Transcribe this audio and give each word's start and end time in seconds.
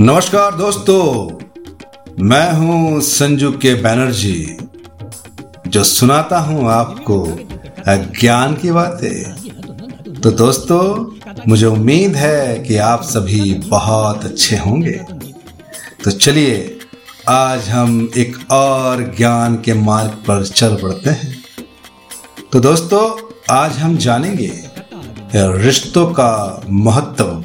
नमस्कार 0.00 0.54
दोस्तों, 0.54 1.30
मैं 2.24 2.52
हूँ 2.52 3.00
संजू 3.00 3.50
के 3.52 3.74
बैनर्जी 3.74 4.56
जो 5.66 5.82
सुनाता 5.84 6.38
हूँ 6.38 6.70
आपको 6.70 7.16
ज्ञान 8.20 8.54
की 8.54 8.70
बातें। 8.70 10.20
तो 10.20 10.30
दोस्तों, 10.30 10.82
मुझे 11.48 11.66
उम्मीद 11.66 12.16
है 12.16 12.58
कि 12.58 12.76
आप 12.76 13.02
सभी 13.02 13.52
बहुत 13.54 14.24
अच्छे 14.24 14.56
होंगे। 14.56 14.98
तो 16.04 16.10
चलिए, 16.10 16.78
आज 17.28 17.68
हम 17.68 18.10
एक 18.16 18.52
और 18.52 19.14
ज्ञान 19.16 19.56
के 19.56 19.74
मार्ग 19.74 20.10
पर 20.10 20.46
चल 20.46 20.76
पड़ते 20.76 21.10
हैं। 21.10 21.44
तो 22.52 22.60
दोस्तों, 22.60 23.04
आज 23.50 23.78
हम 23.78 23.96
जानेंगे 23.96 24.52
रिश्तों 25.36 26.06
का 26.06 26.62
महत्व। 26.70 27.44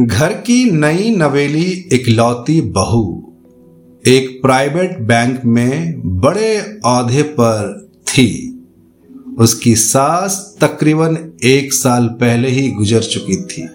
घर 0.00 0.32
की 0.32 0.70
नई 0.70 1.16
नवेली 1.16 1.88
इकलौती 1.92 2.60
बहू, 2.60 3.32
एक 4.06 4.42
प्राइवेट 4.42 5.00
बैंक 5.00 5.40
में 5.44 6.00
बड़े 6.20 6.80
औहदे 6.84 7.22
पर 7.22 7.88
थी। 8.06 8.58
उसकी 9.38 9.76
सास 9.76 10.56
तकरीबन 10.60 11.32
एक 11.44 11.72
साल 11.72 12.06
पहले 12.06 12.48
ही 12.48 12.70
गुजर 12.70 13.02
चुकी 13.02 13.36
थी। 13.36 13.68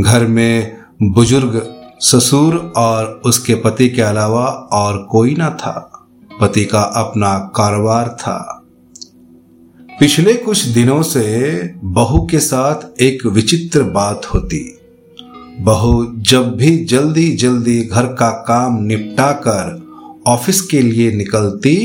घर 0.00 0.26
में 0.26 0.76
बुज़ुर्ग, 1.02 1.74
ससुर 2.00 2.72
और 2.76 3.22
उसके 3.26 3.54
पति 3.54 3.88
के 3.88 4.02
अलावा 4.02 4.46
और 4.72 5.08
कोई 5.10 5.34
ना 5.34 5.50
था। 5.50 6.08
पति 6.40 6.64
का 6.64 6.80
अपना 6.80 7.52
कारोबार 7.56 8.08
था। 8.08 8.64
पिछले 10.00 10.34
कुछ 10.34 10.64
दिनों 10.64 11.02
से 11.02 11.60
बहू 11.84 12.26
के 12.26 12.38
साथ 12.38 13.02
एक 13.02 13.26
विचित्र 13.26 13.82
बात 13.82 14.26
होती। 14.34 14.76
बहू, 15.60 16.04
जब 16.18 16.56
भी 16.56 16.76
जल्दी 16.84 17.30
जल्दी 17.36 17.80
घर 17.82 18.06
का 18.06 18.30
काम 18.30 18.82
निपटा 18.82 19.32
कर 19.32 20.22
ऑफ़िस 20.26 20.60
के 20.60 20.80
लिए 20.82 21.10
निकलती 21.12 21.76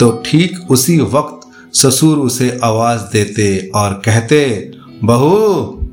तो 0.00 0.10
ठीक 0.26 0.58
उसी 0.70 0.98
वक्त 1.00 1.48
ससुर 1.76 2.18
उसे 2.18 2.60
आवाज़ 2.64 3.00
देते 3.00 3.70
और 3.74 3.92
कहते, 4.04 4.70
बहू, 5.04 5.88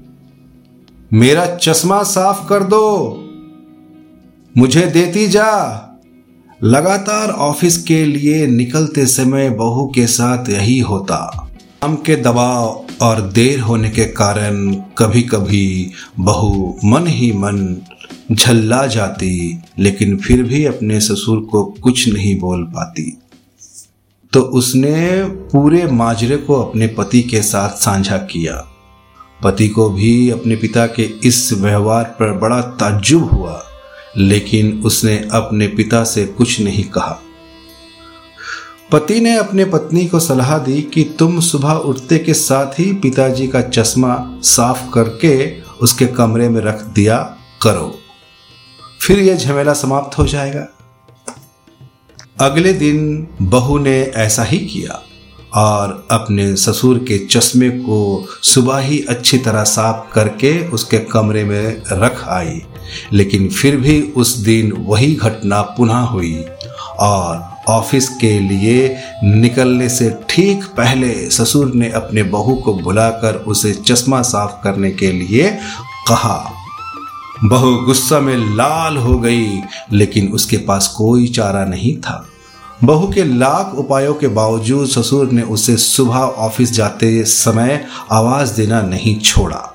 मेरा 1.13 1.45
चश्मा 1.55 2.03
साफ़ 2.03 2.47
कर 2.47 2.63
दो। 2.63 3.21
मुझे 4.57 4.85
देती 4.87 5.27
जा। 5.27 5.81
लगातार 6.63 7.29
ऑफ़िस 7.29 7.83
के 7.83 8.05
लिए 8.05 8.47
निकलते 8.47 9.05
समय 9.05 9.49
बहू 9.49 9.91
के 9.95 10.07
साथ 10.07 10.49
यही 10.49 10.79
होता। 10.79 11.49
काम 11.81 11.95
के 11.95 12.15
दबाव 12.15 12.84
और 13.01 13.21
देर 13.21 13.59
होने 13.59 13.89
के 13.89 14.05
कारण 14.05 14.73
कभी 14.73 15.21
कभी 15.21 15.91
बहू 16.19 16.79
मन 16.85 17.07
ही 17.07 17.31
मन 17.31 17.77
झल्ला 18.31 18.87
जाती, 18.87 19.61
लेकिन 19.79 20.17
फिर 20.17 20.43
भी 20.43 20.65
अपने 20.65 20.99
ससुर 20.99 21.39
को 21.39 21.63
कुछ 21.63 22.07
नहीं 22.07 22.39
बोल 22.39 22.63
पाती। 22.63 23.17
तो 24.33 24.41
उसने 24.41 25.23
पूरे 25.23 25.87
माजरे 25.87 26.37
को 26.37 26.55
अपने 26.55 26.87
पति 26.87 27.21
के 27.21 27.41
साथ 27.41 27.69
साझा 27.69 28.17
किया। 28.17 28.55
पति 29.43 29.67
को 29.67 29.89
भी 29.89 30.29
अपने 30.29 30.55
पिता 30.55 30.85
के 30.87 31.03
इस 31.03 31.53
व्यवहार 31.53 32.03
पर 32.03 32.31
बड़ा 32.31 32.61
ताज्जुब 32.61 33.23
हुआ, 33.23 33.63
लेकिन 34.17 34.81
उसने 34.85 35.17
अपने 35.31 35.67
पिता 35.67 36.03
से 36.03 36.25
कुछ 36.25 36.61
नहीं 36.61 36.83
कहा। 36.83 37.19
पति 38.95 39.21
ने 39.21 39.37
अपने 39.37 39.65
पत्नी 39.65 40.07
को 40.07 40.19
सलाह 40.19 40.57
दी 40.57 40.81
कि 40.81 41.15
तुम 41.19 41.39
सुबह 41.39 41.71
उठते 41.71 42.17
के 42.17 42.33
साथ 42.33 42.79
ही 42.79 42.93
पिताजी 42.93 43.47
का 43.47 43.61
चश्मा 43.61 44.39
साफ़ 44.43 44.91
करके 44.93 45.61
उसके 45.61 46.05
कमरे 46.05 46.49
में 46.49 46.61
रख 46.61 46.83
दिया 46.83 47.37
करो। 47.61 47.95
फिर 49.01 49.19
यह 49.19 49.35
झमेला 49.35 49.73
समाप्त 49.73 50.17
हो 50.17 50.25
जाएगा। 50.25 50.67
अगले 52.41 52.73
दिन 52.73 53.27
बहू 53.41 53.77
ने 53.77 54.01
ऐसा 54.01 54.43
ही 54.43 54.57
किया 54.57 55.01
और 55.53 56.07
अपने 56.11 56.55
ससुर 56.55 56.97
के 56.97 57.17
चश्मे 57.17 57.69
को 57.69 58.27
सुबह 58.43 58.77
ही 58.77 59.05
अच्छी 59.09 59.37
तरह 59.37 59.63
साफ़ 59.63 60.13
करके 60.13 60.67
उसके 60.67 60.97
कमरे 60.97 61.43
में 61.43 61.81
रख 61.91 62.27
आई। 62.27 62.61
लेकिन 63.13 63.49
फिर 63.49 63.77
भी 63.77 64.01
उस 64.01 64.37
दिन 64.37 64.71
वही 64.71 65.15
घटना 65.15 65.61
पुनः 65.61 65.99
हुई 65.99 66.45
और 66.99 67.54
ऑफ़िस 67.69 68.09
के 68.09 68.39
लिए 68.39 68.97
निकलने 69.23 69.89
से 69.89 70.19
ठीक 70.29 70.63
पहले 70.63 71.29
ससुर 71.29 71.73
ने 71.75 71.89
अपने 71.89 72.23
बहू 72.23 72.55
को 72.55 72.73
बुलाकर 72.73 73.35
उसे 73.35 73.73
चश्मा 73.73 74.21
साफ़ 74.21 74.63
करने 74.63 74.91
के 74.91 75.11
लिए 75.11 75.49
कहा। 76.07 76.51
बहू 77.43 77.75
गुस्सा 77.75 78.19
में 78.19 78.55
लाल 78.55 78.97
हो 78.97 79.19
गई, 79.19 79.61
लेकिन 79.91 80.27
उसके 80.27 80.57
पास 80.57 80.87
कोई 80.87 81.27
चारा 81.27 81.65
नहीं 81.65 81.97
था। 81.97 82.27
बहू 82.83 83.07
के 83.07 83.23
लाख 83.23 83.75
उपायों 83.75 84.13
के 84.13 84.27
बावजूद 84.27 84.87
ससुर 84.87 85.31
ने 85.31 85.41
उसे 85.41 85.77
सुबह 85.77 86.17
ऑफ़िस 86.17 86.71
जाते 86.71 87.23
समय 87.23 87.85
आवाज़ 88.11 88.55
देना 88.55 88.81
नहीं 88.81 89.19
छोड़ा। 89.19 89.74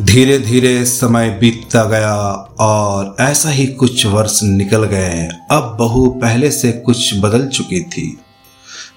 धीरे 0.00 0.38
धीरे 0.38 0.84
समय 0.84 1.38
बीतता 1.40 1.84
गया 1.84 2.14
और 2.60 3.16
ऐसा 3.20 3.50
ही 3.50 3.66
कुछ 3.66 4.06
वर्ष 4.06 4.40
निकल 4.42 4.84
गए। 4.84 5.28
अब 5.50 5.76
बहू 5.78 6.10
पहले 6.10 6.50
से 6.50 6.72
कुछ 6.72 7.20
बदल 7.20 7.46
चुकी 7.46 7.80
थी। 7.80 8.20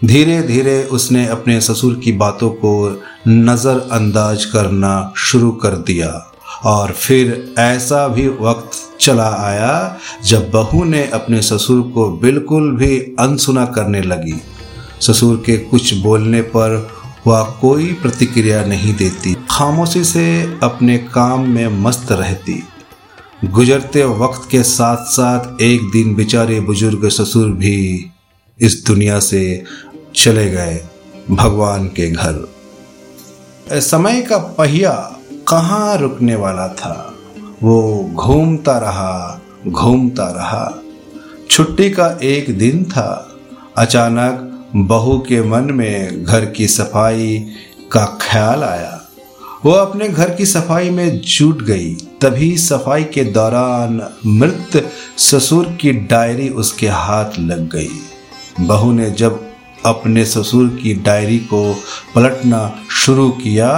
धीरे 0.06 0.41
धीरे 0.41 0.84
उसने 0.84 1.28
अपने 1.28 1.62
ससुर 1.62 1.94
की 2.03 2.12
बातों 2.12 2.50
को 2.50 3.02
नज़रअंदाज 3.28 4.46
करना 4.46 5.13
शुरू 5.18 5.52
कर 5.52 5.69
दिया 5.69 6.31
और 6.66 6.91
फिर 6.91 7.53
ऐसा 7.59 8.07
भी 8.07 8.28
वक्त 8.28 8.72
चला 9.02 9.30
आया 9.30 9.97
जब 10.25 10.52
बहू 10.52 10.84
ने 10.84 11.07
अपने 11.07 11.41
ससुर 11.41 11.81
को 11.81 12.09
बिल्कुल 12.12 12.72
भी 12.72 12.97
अनसुना 13.19 13.66
करने 13.66 14.02
लगी। 14.02 14.41
ससुर 15.02 15.44
के 15.46 15.57
कुछ 15.57 15.94
बोलने 15.94 16.41
पर 16.41 16.97
वह 17.27 17.43
कोई 17.61 17.93
प्रतिक्रिया 17.93 18.65
नहीं 18.65 18.95
देती। 18.95 19.38
खामोशी 19.51 20.03
से 20.03 20.57
अपने 20.63 20.97
काम 20.97 21.47
में 21.47 21.67
मस्त 21.67 22.11
रहती। 22.11 22.63
गुजरते 23.45 24.03
वक्त 24.03 24.49
के 24.51 24.63
साथ 24.63 24.97
साथ 24.97 25.61
एक 25.61 25.81
दिन 25.91 26.15
बेचारे 26.15 26.59
बुज़ुर्ग 26.59 27.09
ससुर 27.09 27.49
भी 27.49 28.11
इस 28.59 28.83
दुनिया 28.88 29.19
से 29.19 29.63
चले 30.15 30.49
गए 30.49 30.85
भगवान 31.31 31.88
के 31.88 32.11
घर। 32.11 32.47
समय 33.71 34.21
का 34.21 34.38
पहिया 34.38 35.15
कहाँ 35.47 35.97
रुकने 35.97 36.35
वाला 36.35 36.67
था? 36.67 37.13
वो 37.63 38.09
घूमता 38.13 38.77
रहा 38.77 39.41
घूमता 39.67 40.27
रहा। 40.27 40.81
छुट्टी 41.49 41.89
का 41.89 42.19
एक 42.23 42.57
दिन 42.57 42.83
था। 42.83 43.35
अचानक 43.77 44.47
बहू 44.75 45.17
के 45.19 45.41
मन 45.41 45.72
में 45.73 46.23
घर 46.23 46.45
की 46.45 46.67
सफ़ाई 46.67 47.38
का 47.91 48.05
ख्याल 48.22 48.63
आया। 48.63 49.01
वो 49.66 49.72
अपने 49.72 50.07
घर 50.09 50.29
की 50.29 50.45
सफ़ाई 50.45 50.89
में 50.89 51.19
जुट 51.19 51.61
गई। 51.61 51.94
तभी 52.22 52.57
सफ़ाई 52.57 53.03
के 53.03 53.23
दौरान 53.23 54.01
मृत 54.25 54.91
ससुर 55.17 55.66
की 55.81 55.91
डायरी 55.91 56.50
उसके 56.50 56.88
हाथ 56.88 57.39
लग 57.39 57.69
गई। 57.69 57.89
बहू 58.59 58.91
ने 58.91 59.09
जब 59.11 59.39
अपने 59.85 60.25
ससुर 60.25 60.67
की 60.83 60.94
डायरी 60.94 61.39
को 61.53 61.61
पलटना 62.16 62.61
शुरू 62.95 63.29
किया 63.41 63.73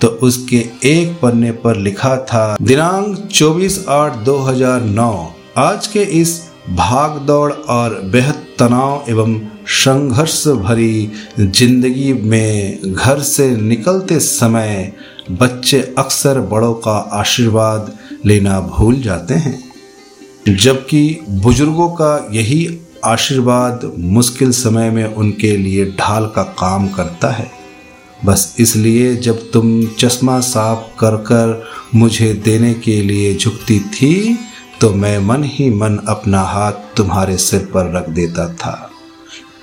तो 0.00 0.08
उसके 0.22 0.64
एक 0.84 1.18
पन्ने 1.22 1.50
पर 1.52 1.76
लिखा 1.76 2.16
था, 2.16 2.56
दिनांक 2.62 3.28
24 3.28 3.84
आठ 3.88 4.16
2009 4.24 5.32
आज 5.58 5.86
के 5.86 6.02
इस 6.20 6.40
भाग 6.70 7.18
दौड़ 7.18 7.52
और 7.52 8.00
बेहद 8.04 8.44
तनाव 8.58 9.04
एवं 9.08 9.38
संघर्ष 9.66 10.46
भरी 10.48 11.10
ज़िंदगी 11.38 12.12
में 12.12 12.92
घर 12.92 13.20
से 13.20 13.48
निकलते 13.56 14.18
समय 14.20 14.92
बच्चे 15.30 15.80
अक्सर 15.98 16.40
बड़ों 16.40 16.72
का 16.74 16.96
आशीर्वाद 17.12 17.92
लेना 18.26 18.60
भूल 18.60 19.00
जाते 19.02 19.34
हैं। 19.34 19.58
जबकि 20.48 21.18
बुज़ुर्गों 21.28 21.88
का 21.90 22.28
यही 22.32 22.78
आशीर्वाद 23.04 23.90
मुश्किल 23.98 24.50
समय 24.52 24.90
में 24.90 25.04
उनके 25.04 25.56
लिए 25.56 25.90
ढाल 25.90 26.26
का 26.26 26.42
काम 26.42 26.88
करता 26.88 27.30
है। 27.30 27.50
बस 28.24 28.54
इसलिए 28.60 29.14
जब 29.16 29.50
तुम 29.52 29.86
चश्मा 29.98 30.40
साफ़ 30.40 30.88
कर 30.98 31.16
कर 31.16 31.62
मुझे 31.94 32.32
देने 32.34 32.74
के 32.74 33.00
लिए 33.02 33.34
झुकती 33.36 33.80
थी 33.80 34.38
तो 34.80 34.92
मैं 34.94 35.18
मन 35.18 35.44
ही 35.44 35.70
मन 35.70 35.98
अपना 36.08 36.40
हाथ 36.42 36.72
तुम्हारे 36.96 37.36
सिर 37.36 37.70
पर 37.74 37.92
रख 37.92 38.08
देता 38.08 38.48
था। 38.54 38.85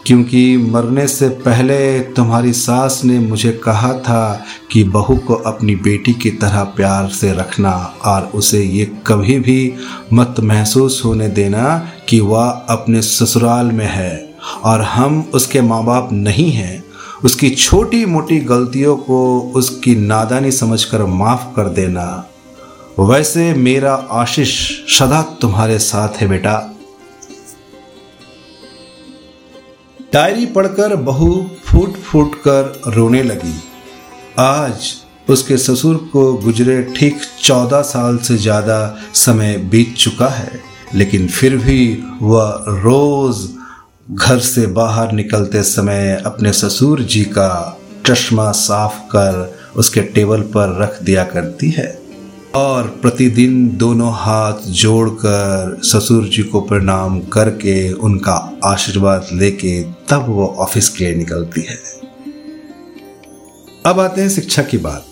क्योंकि 0.05 0.57
मरने 0.57 1.07
से 1.07 1.29
पहले 1.29 1.99
तुम्हारी 1.99 2.53
सास 2.53 3.01
ने 3.05 3.19
मुझे 3.19 3.51
कहा 3.51 3.93
था 3.93 4.45
कि 4.71 4.83
बहू 4.83 5.15
को 5.15 5.33
अपनी 5.33 5.75
बेटी 5.75 6.13
की 6.13 6.29
तरह 6.29 6.63
प्यार 6.63 7.07
से 7.07 7.33
रखना 7.33 7.95
और 8.05 8.21
उसे 8.21 8.63
ये 8.63 8.91
कभी 9.07 9.39
भी 9.39 9.73
मत 10.13 10.35
महसूस 10.39 11.01
होने 11.05 11.27
देना 11.27 11.87
कि 12.09 12.19
वह 12.19 12.49
अपने 12.49 13.01
ससुराल 13.01 13.65
में 13.65 13.87
है 13.87 14.35
और 14.63 14.81
हम 14.81 15.31
उसके 15.33 15.61
माँ 15.61 15.85
बाप 15.85 16.09
नहीं 16.11 16.51
हैं। 16.51 16.83
उसकी 17.23 17.49
छोटी 17.49 18.05
मोटी 18.05 18.39
गलतियों 18.39 18.97
को 18.97 19.39
उसकी 19.55 19.95
नादानी 19.95 20.51
समझकर 20.51 21.05
माफ़ 21.05 21.55
कर 21.55 21.69
देना। 21.69 22.29
वैसे 22.99 23.53
मेरा 23.53 23.93
आशीष 23.93 24.69
सदा 24.99 25.21
तुम्हारे 25.21 25.79
साथ 25.79 26.09
है 26.09 26.27
बेटा। 26.27 26.72
डायरी 30.13 30.45
पढ़कर 30.45 30.95
बहू 30.95 31.27
फूट 31.65 31.93
फूट 31.97 32.35
कर 32.37 32.91
रोने 32.93 33.21
लगी। 33.23 33.53
आज 34.39 34.91
उसके 35.29 35.57
ससुर 35.57 35.95
को 36.13 36.33
गुजरे 36.33 36.81
ठीक 36.97 37.21
चौदह 37.41 37.81
साल 37.81 38.17
से 38.17 38.37
ज़्यादा 38.37 38.77
समय 39.13 39.57
बीत 39.71 39.95
चुका 39.95 40.27
है, 40.27 40.59
लेकिन 40.95 41.27
फिर 41.27 41.57
भी 41.57 42.03
वह 42.21 42.65
रोज़ 42.69 43.47
घर 44.11 44.39
से 44.39 44.67
बाहर 44.67 45.11
निकलते 45.11 45.63
समय 45.63 46.21
अपने 46.25 46.53
ससुर 46.53 47.01
जी 47.01 47.23
का 47.23 47.79
चश्मा 48.05 48.51
साफ़ 48.51 48.99
कर 49.07 49.55
उसके 49.75 50.01
टेबल 50.01 50.41
पर 50.53 50.77
रख 50.81 51.01
दिया 51.03 51.23
करती 51.23 51.69
है। 51.69 51.87
और 52.55 52.87
प्रतिदिन 52.87 53.77
दोनों 53.77 54.13
हाथ 54.13 54.53
जोड़कर 54.53 55.81
ससुर 55.83 56.27
जी 56.27 56.43
को 56.43 56.61
प्रणाम 56.61 57.19
करके 57.19 57.93
उनका 57.93 58.59
आशीर्वाद 58.65 59.27
लेके 59.33 59.83
तब 59.83 60.25
वो 60.27 60.47
ऑफ़िस 60.47 60.89
के 60.89 61.05
लिए 61.05 61.15
निकलती 61.15 61.61
है। 61.61 61.77
अब 63.85 63.99
आते 63.99 64.21
हैं 64.21 64.29
शिक्षा 64.29 64.63
की 64.63 64.77
बात। 64.77 65.05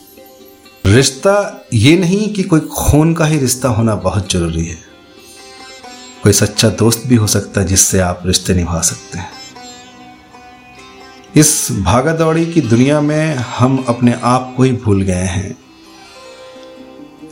रिश्ता 0.85 1.65
ये 1.73 1.97
नहीं 1.97 2.33
कि 2.33 2.43
कोई 2.43 2.59
खून 2.59 3.13
का 3.13 3.25
ही 3.25 3.37
रिश्ता 3.37 3.69
होना 3.69 3.95
बहुत 3.95 4.31
ज़रूरी 4.31 4.65
है। 4.65 4.77
कोई 6.23 6.33
सच्चा 6.33 6.69
दोस्त 6.69 7.03
भी 7.07 7.15
हो 7.15 7.27
सकता 7.27 7.61
है 7.61 7.67
जिससे 7.67 7.99
आप 7.99 8.23
रिश्ते 8.25 8.53
निभा 8.53 8.81
सकते 8.81 9.17
हैं। 9.17 9.29
इस 11.35 11.67
भागा 11.71 12.13
दौड़ी 12.13 12.45
की 12.45 12.61
दुनिया 12.61 13.01
में 13.01 13.35
हम 13.35 13.85
अपने 13.87 14.15
आप 14.23 14.53
को 14.57 14.63
ही 14.63 14.71
भूल 14.71 15.01
गए 15.01 15.13
हैं। 15.13 15.57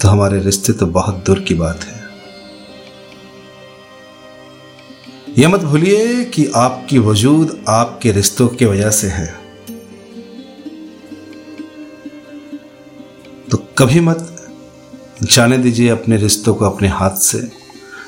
तो 0.01 0.07
हमारे 0.07 0.39
रिश्ते 0.39 0.73
तो 0.73 0.85
बहुत 0.85 1.23
दूर 1.25 1.39
की 1.39 1.53
बात 1.53 1.83
है। 1.83 1.99
यह 5.37 5.49
मत 5.49 5.59
भूलिए 5.59 6.25
कि 6.25 6.51
आपकी 6.55 6.99
वजूद 6.99 7.65
आपके 7.67 8.11
रिश्तों 8.11 8.47
की 8.47 8.65
वजह 8.65 8.89
से 8.89 9.07
है। 9.07 9.39
तो 13.51 13.57
कभी 13.77 13.99
मत 13.99 14.49
जाने 15.23 15.57
दीजिए 15.57 15.89
अपने 15.89 16.17
रिश्तों 16.17 16.55
को 16.55 16.65
अपने 16.65 16.87
हाथ 16.87 17.17
से। 17.17 17.51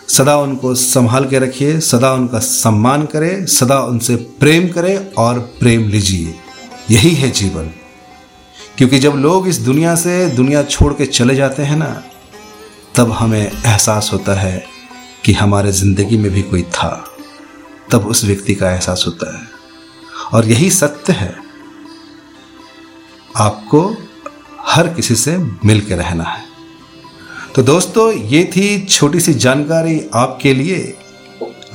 सदा 0.10 0.38
उनको 0.38 0.76
संभाल 0.76 1.26
के 1.26 1.40
रखिए, 1.40 1.80
सदा 1.80 2.14
उनका 2.14 2.40
सम्मान 2.40 3.06
करें, 3.06 3.46
सदा 3.46 3.80
उनसे 3.80 4.16
प्रेम 4.16 4.68
करें 4.70 5.14
और 5.14 5.40
प्रेम 5.40 5.88
लीजिए। 5.90 6.36
यही 6.92 7.12
है 7.16 7.32
जीवन। 7.32 7.70
क्योंकि 8.82 9.00
जब 9.00 9.14
लोग 9.14 9.48
इस 9.48 9.58
दुनिया 9.58 9.96
से 9.96 10.30
दुनिया 10.30 10.64
छोड़ 10.64 10.94
के 10.94 11.06
चले 11.06 11.36
जाते 11.36 11.64
हैं 11.64 11.76
ना, 11.76 12.04
तब 12.96 13.12
हमें 13.12 13.52
एहसास 13.52 14.10
होता 14.14 14.40
है 14.40 14.66
कि 15.26 15.34
हमारे 15.34 15.72
ज़िंदगी 15.72 16.18
में 16.18 16.32
भी 16.32 16.42
कोई 16.42 16.62
था। 16.64 17.16
तब 17.92 18.08
उस 18.08 18.26
व्यक्ति 18.26 18.56
का 18.56 18.72
एहसास 18.72 19.04
होता 19.08 19.38
है। 19.38 19.44
और 20.34 20.46
यही 20.46 20.70
सत्य 20.70 21.14
है। 21.14 21.36
आपको 23.38 23.98
हर 24.62 24.88
किसी 24.88 25.16
से 25.16 25.38
मिल 25.38 25.82
के 25.82 25.96
रहना 25.96 26.24
है। 26.24 26.44
तो 27.56 27.64
दोस्तों, 27.64 28.14
ये 28.14 28.44
थी 28.44 28.86
छोटी 28.86 29.20
सी 29.20 29.34
जानकारी 29.34 30.06
आपके 30.14 30.54
लिए। 30.54 30.98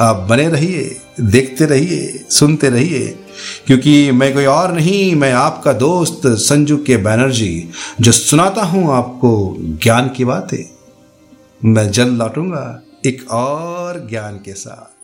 आप 0.01 0.17
बने 0.17 0.49
रहिए, 0.49 1.01
देखते 1.21 1.65
रहिए, 1.65 2.25
सुनते 2.31 2.69
रहिए। 2.69 3.19
क्योंकि 3.67 4.13
मैं 4.13 4.35
कोई 4.35 4.45
और 4.45 4.73
नहीं, 4.73 5.15
मैं 5.15 5.33
आपका 5.33 5.73
दोस्त 5.73 6.21
संजू 6.27 6.77
के 6.77 6.97
बैनर्जी 6.97 7.69
जो 8.01 8.13
सुनाता 8.13 8.63
हूँ 8.63 8.93
आपको 8.93 9.57
ज्ञान 9.61 10.09
की 10.09 10.25
बातें। 10.25 10.71
मैं 11.65 11.91
जल्द 11.91 12.19
लौटूँगा 12.19 12.83
एक 13.07 13.31
और 13.31 14.07
ज्ञान 14.11 14.35
के 14.37 14.53
साथ। 14.53 14.96